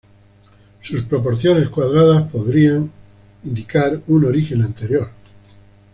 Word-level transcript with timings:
Sus 0.81 1.03
proporciones 1.03 1.69
cuadradas 1.69 2.27
podría 2.31 2.81
indicar 3.43 4.01
un 4.07 4.25
origen 4.25 4.63
anterior. 4.63 5.11